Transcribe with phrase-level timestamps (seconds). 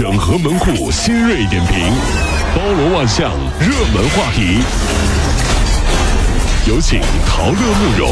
[0.00, 1.92] 整合门户新锐点评，
[2.56, 4.62] 包罗万象，热门话题。
[6.66, 8.10] 有请陶乐慕容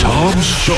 [0.00, 0.74] 长寿。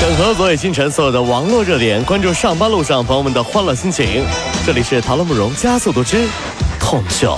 [0.00, 4.24] 整合昨夜今晨所有的网络热点，关注上班路上朋友们的欢乐心情。
[4.64, 6.26] 这里是陶乐慕容加速度之
[6.80, 7.36] 痛秀。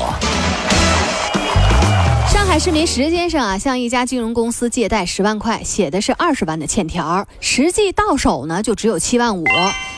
[2.28, 9.44] 上海市民石先生啊，向一家金融公司借贷十万块，写的是二十万的欠条，实际到手呢就只有七万五。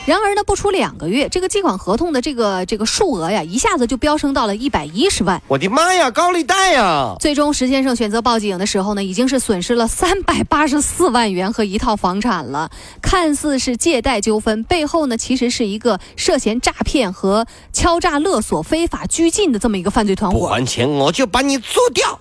[0.07, 5.41] 然而呢，不出两个月，这个借款合同的这个这个数额呀，一下子就飙升到了一百一十万。
[5.49, 7.13] 我的妈呀，高利贷呀！
[7.19, 12.71] 最终，石先生选择报警的时候呢，已经是损失了三百八十四万元和一套房产了。
[13.01, 20.39] 看似是借贷纠纷，背后呢，其实是一个涉嫌诈骗和敲诈勒索、非法拘禁的这么一个犯罪团伙。
[20.39, 22.17] 不还钱，我就把你做掉。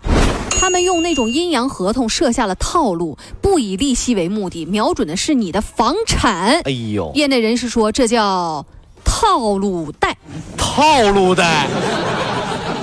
[0.59, 6.60] 他们用那种阴阳合同设下了套路，不以利息为目的，瞄准的是你的房产。
[6.65, 8.65] 哎呦，业内人士说，这叫
[9.05, 10.16] 套路贷。
[10.57, 11.68] 套路贷，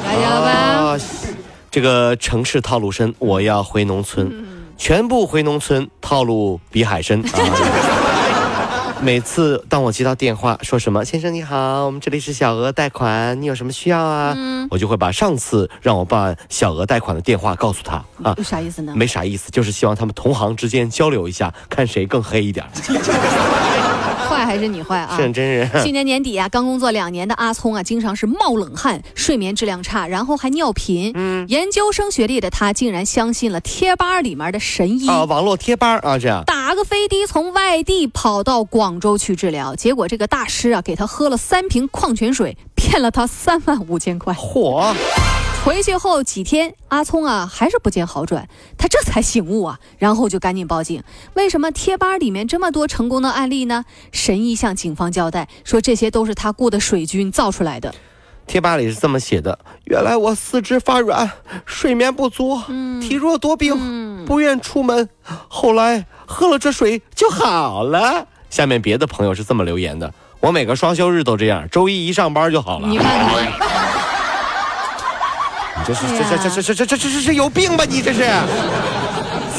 [0.05, 0.97] 大家吧。
[1.71, 4.31] 这个城市套路深，我要回农村，
[4.77, 7.92] 全部回农村，套路比海深啊。
[9.03, 14.33] 每次当我接到电话，说什么“先生你好，我们这里是小额贷款，你有什么需要啊？”
[14.71, 18.93] 我就会把上次让我办小额贷款的电话告诉他啊，有啥意思呢？
[18.95, 22.65] 没啥意思，就是希望他们同行之间交流一下，看谁更黑一点。
[24.37, 25.17] 还是你坏啊！
[25.17, 25.69] 是真人。
[25.83, 31.11] 去年年底啊，刚工作两年的阿聪啊，经常是冒冷汗，睡眠质量差，然后还尿频。
[31.15, 44.33] 嗯，研究生学历的他竟然相信了贴吧里面的神医啊，网络贴吧啊，这样打个飞的从外地跑到广州去治疗，结果这个大师啊，给他喝了三瓶矿泉水，骗了他三万五千块。
[44.33, 44.93] 嚯！
[45.63, 51.01] 回去后几天，阿聪啊还是不见好转，他这才醒悟啊，然后就赶紧报警。
[51.35, 53.85] 为什么贴吧里面这么多成功的案例呢？
[54.11, 57.95] 神医向警方交代说，这些都是他雇的水军造出来的。
[58.45, 61.31] 贴吧里是这么写的：原来我四肢发软，
[61.65, 62.59] 睡眠不足，
[63.01, 65.07] 体弱多病，不愿出门，
[65.47, 68.27] 后来喝了这水就好了。
[68.49, 72.87] 下面别的朋友是这么留言的：我每个双休日都这样，周一一上班就好了。
[72.89, 74.02] 你看看。
[75.85, 77.83] 这是这这这这这这这这是有病吧？
[77.83, 78.23] 你这是。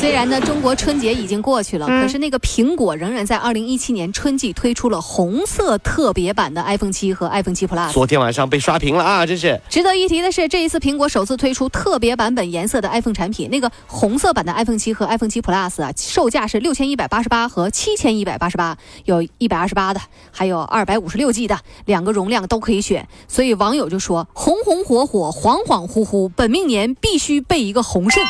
[0.04, 7.90] 虽然呢，中国春节已经过去了，可是那个苹果仍然在二零一七年春季推出了红色特别版的 iPhone 七和 iPhone 七 Plus。
[7.90, 9.24] 昨天晚上被刷屏了啊！
[9.24, 9.58] 真是。
[9.70, 18.76] 值得一提的是，这一次苹果首次推出特别版本颜色的 iPhone 产品，那个红色版的 iPhone 七和 iPhone 七 Plus 啊，售价是六千一百八十八和七千一百八十八，
[19.06, 20.00] 有一百二十八的，
[20.30, 23.08] 还有二百五十六 G 的，两个容量都可以选。
[23.26, 28.22] 所以网友就说：红红火火，恍恍惚惚，本命年必须备一个红肾。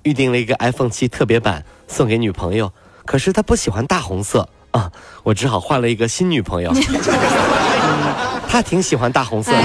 [0.00, 2.72] 啊，预定了一个 iPhone 七特别版送给女朋友，
[3.04, 4.90] 可是她不喜欢大红色啊，
[5.24, 6.72] 我只好换了一个新女朋友。
[8.48, 9.58] 她挺喜欢大红色的。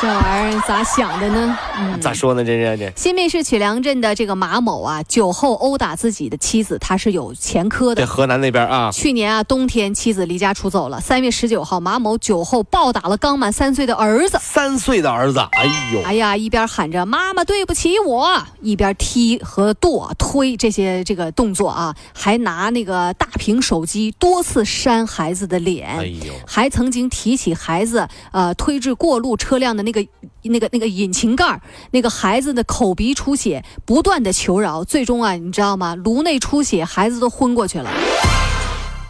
[0.00, 1.58] 这玩意儿咋想的呢？
[1.78, 2.44] 嗯，咋说呢？
[2.44, 8.02] 这是这新密市曲梁镇的这个马某啊，酒后殴打自己的妻子，他是有前科的。
[8.02, 11.00] 在河南那边啊，去年啊冬天，妻子离家出走了。
[11.00, 14.38] 三月十九号，马某酒后暴打了刚满三岁的儿子。
[14.42, 15.64] 三岁的儿子，哎
[15.94, 25.88] 呦，哎呀，一边喊着妈妈对不起我，一边踢和跺、推这些这个动作啊，还拿那个大屏手机多次扇孩子的脸。
[25.98, 29.90] 哎呦，还曾经提起孩子呃推至过路车辆的那。
[29.94, 30.04] 个
[30.50, 31.60] 那个那个引擎盖
[31.90, 35.94] 那个孩子的口鼻出血，不断的求饶，最终啊，你知道吗？
[35.94, 37.90] 颅内出血，孩子都昏过去了。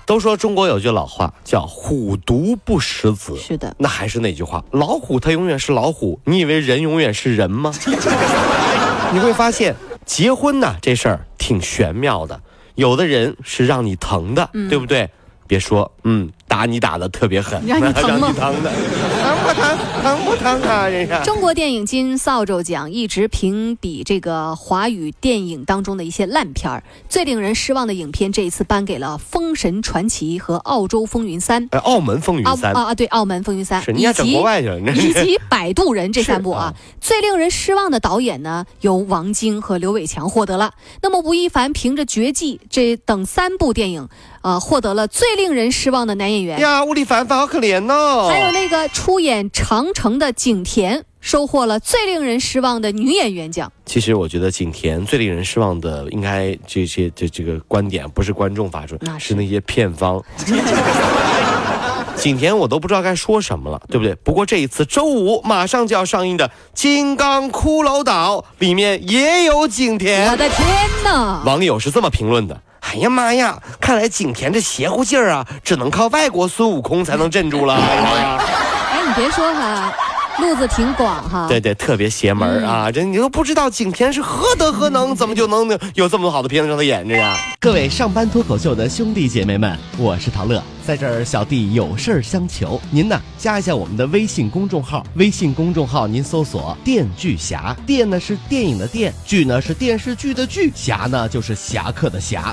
[0.07, 7.73] 都说中国有句老话叫“虎毒不食子”，是的，那还是那句话，老虎它永远是老虎，你以为人永远是人吗？
[9.13, 9.75] 你会发现，
[10.05, 12.41] 结婚呐这事儿挺玄妙的，
[12.75, 15.09] 有的人是让你疼的，对不对？
[15.55, 18.33] 别说，嗯，打你打的特别狠， 让你疼吗？
[18.37, 18.73] 疼的，
[19.23, 19.79] 疼不疼？
[20.03, 20.89] 疼不疼啊？
[20.89, 31.63] 人家中国电影金扫帚奖一直评比这个华语电影当中的一些烂片儿，最令人失望的影片，这一次颁给了《封神传奇》和《澳洲风云三》。
[31.71, 40.73] 哎，澳门风云三啊啊，对，澳门风云三，以及以及摆渡人这三部啊，最令人失望的导演呢，由王晶和刘伟强获得了。
[41.01, 44.09] 那么吴亦凡凭着《绝技》这等三部电影。
[44.45, 46.85] 啊，获得了最令人失望的男演员呀！
[46.85, 48.29] 吴亦凡凡好可怜哦。
[48.31, 53.73] 还有那个出演《长城》的景甜，收获了最令人失望的女演员奖。
[53.87, 60.23] 其实我觉得景甜最令人失望的，应该这些这这个观点不是观众发出，那是那些片方。
[62.15, 64.15] 景甜我都不知道该说什么了，对不对？
[64.17, 70.31] 不过这一次周五马上就要上映的《金刚骷髅岛》里面也有景甜。
[70.31, 70.69] 我的天
[71.03, 71.43] 哪！
[71.47, 72.61] 网友是这么评论的。
[72.87, 77.75] 哎呀妈呀，看来景甜这邪乎劲儿啊，只能靠外国孙悟空才能镇住了。
[77.81, 79.93] 哎，你别说哈。
[80.41, 82.91] 路子挺广哈，对对，特别邪门啊！
[82.91, 87.37] 这你都不知道景甜是何德何能，怎么就能有这么多好的片子让他演着呀？
[87.61, 102.53] 各位上班脱口秀的兄弟姐妹们，我是陶乐，在这儿小弟有事儿相求，您呢加一下我们的微信公众号，微信公众号您搜索“电锯侠”，电呢是电影的电，剧呢是电视剧的剧，侠呢就是侠客的侠，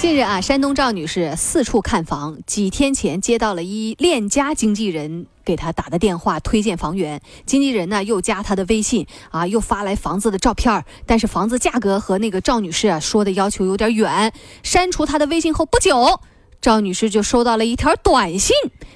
[0.00, 5.26] 近日啊，山东赵女士四处看房，几天前接到了一链家经纪人。
[5.44, 14.32] 给她打的电话推荐房源，经纪人呢又加她的微信啊，又发来房子的照片但是房子价格和那个赵女士啊说的要求有点远。
[14.62, 16.20] 删除她的微信后不久，
[16.60, 18.54] 赵女士就收到了一条短信，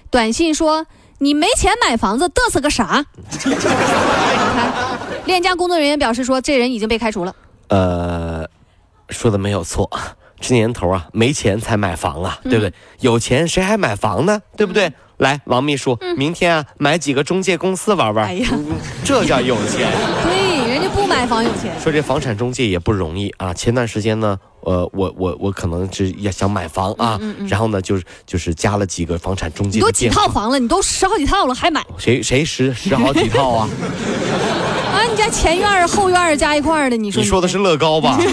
[0.08, 0.86] 短信说
[1.18, 3.04] ：“你没钱买房子，嘚瑟个啥？”
[3.44, 7.34] 你看，链家工作人员表示说，这人已经被开除了。
[7.68, 8.46] 呃，
[9.08, 9.90] 说的没有错，
[10.42, 12.72] 这年头啊，没钱才买房啊，对不对？
[13.00, 14.42] 有钱谁还买房呢？
[14.56, 14.92] 对不对？
[15.18, 18.26] 来，王秘书，明天啊，买几个中介公司玩玩。
[18.26, 18.48] 哎呀，
[19.04, 19.88] 这叫有钱。
[20.26, 21.72] 对，人家不买房有钱。
[21.80, 23.54] 说这房产中介也不容易啊。
[23.54, 29.78] 前段时间呢，呃，我我我可能是也想买房啊，然后呢，就是就是加了几个房产中介。
[29.78, 30.58] 你都几套房了？
[30.58, 31.80] 你都十好几套了，还买？
[31.98, 33.68] 谁谁十十好几套啊？
[34.92, 37.22] 啊，你家前院后院加一块的，你说？
[37.22, 38.18] 你说的是乐高吧？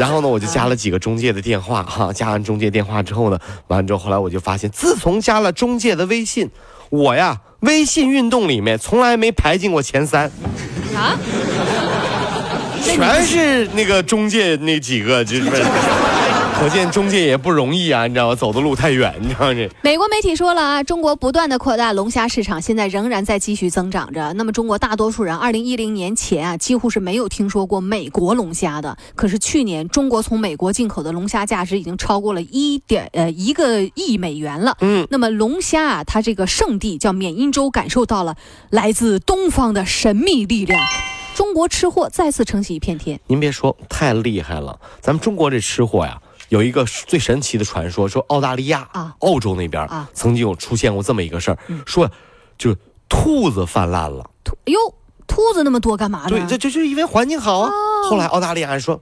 [0.00, 6.48] 然后呢，我就加了几个中介的电话，哈，加完中介电话之后呢，完了之后，后来我就发现，自从加了中介的微信，
[6.88, 10.24] 我呀，微信运动里面从来没排进过前三，
[10.96, 11.18] 啊，
[12.82, 15.50] 全是那个中介那几个，就是。
[16.60, 18.34] 可见中介也不容易啊，你知道吗？
[18.34, 19.66] 走的路太远，你知道这。
[19.80, 24.34] 美国媒体说了啊，中国不断的扩大龙虾市场，现在仍然在继续增长着。
[24.34, 28.94] 那么，中国大多数人二零一零年前啊，几乎是没有听说过美国龙虾的。
[29.14, 34.76] 可是去年，中国从美国进口的龙虾价值已经超过了一点呃一个亿美元了。
[34.80, 35.06] 嗯。
[35.10, 38.36] 那么，龙虾啊，它这个圣地叫缅因州，感受到了
[38.68, 40.78] 来自东方的神秘力量。
[41.34, 43.18] 中国吃货再次撑起一片天。
[43.28, 46.20] 您别说，太厉害了，咱们中国这吃货呀。
[46.50, 52.10] 有一个最神奇的传说，说澳大利亚啊，澳洲那边啊，曾经有出现过这么一个事儿，说
[52.58, 52.76] 就
[53.08, 54.28] 兔子泛滥了。
[54.42, 54.78] 兔哟，
[55.28, 56.28] 兔子那么多干嘛呢？
[56.28, 57.70] 对，这这就是因为环境好啊。
[58.10, 59.00] 后来澳大利亚人说，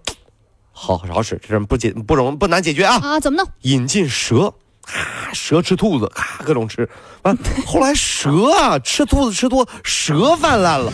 [0.73, 3.19] 好好使，这不解不容不难解决啊啊？
[3.19, 3.51] 怎么弄？
[3.63, 4.53] 引进蛇，
[4.83, 6.87] 啊，蛇吃兔子，啊各种吃。
[7.23, 7.35] 完，
[7.67, 10.93] 后来蛇啊吃兔子吃多，蛇泛滥了。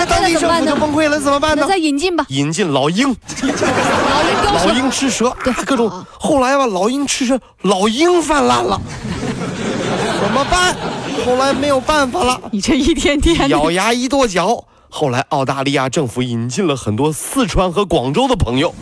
[0.00, 1.66] 那当地政府就崩溃了，怎么办呢？
[1.68, 3.14] 再引进吧，引进老鹰，
[4.54, 5.90] 老鹰吃蛇，对，各种。
[6.18, 8.80] 后来吧，老鹰吃蛇，老鹰泛滥了，
[10.22, 10.74] 怎么办？
[11.26, 12.40] 后来没有办法了。
[12.50, 18.74] 你这一天天咬牙一跺脚，后来澳大利亚政府引进了很多四川和广州的朋友，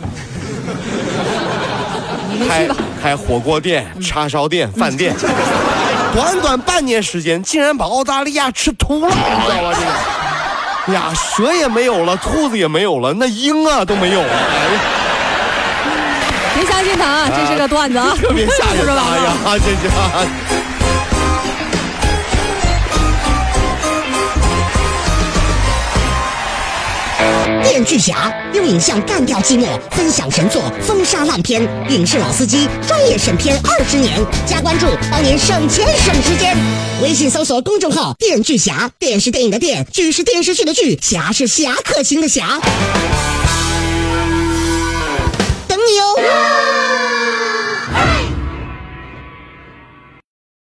[2.47, 2.65] 开
[3.03, 5.13] 开火锅店、叉烧店、饭店，
[6.15, 9.73] 短短半年时间，竟然把澳大利亚吃秃了，你知道吗？
[9.77, 10.18] 这个。
[10.87, 14.27] 呀，蛇也没有了，兔子也没有了，那鹰啊都没有了。
[14.27, 14.81] 哎呀，
[16.55, 20.78] 别相信他啊，这是个段子啊，特别吓人哎呀，这这。
[27.63, 31.61] 电锯侠用影像干掉寂寞，分享神作风沙烂片。
[31.89, 36.55] 影视老司机专业审片，二十年加关注帮您省钱省时间。
[37.01, 42.59] 微信搜索公众号电锯侠，电视电影的电，剧是电视剧的剧，侠是侠客行的侠。
[45.67, 46.68] 等你哦。